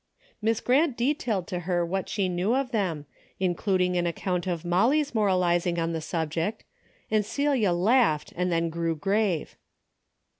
Miss 0.41 0.61
Grant 0.61 0.97
detailed 0.97 1.45
to 1.49 1.59
her 1.69 1.85
what 1.85 2.09
she 2.09 2.27
knew 2.27 2.55
of 2.55 2.71
them, 2.71 3.05
including 3.39 3.95
an 3.95 4.07
account 4.07 4.47
of 4.47 4.65
Molly's 4.65 5.13
mor 5.13 5.27
alizing 5.27 5.77
on 5.77 5.91
the 5.93 6.01
subject, 6.01 6.63
and 7.11 7.23
Celia 7.23 7.71
laughed, 7.71 8.33
and 8.35 8.51
then 8.51 8.71
grew 8.71 8.95
grave. 8.95 9.57